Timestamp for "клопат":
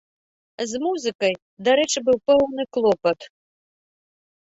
2.79-3.19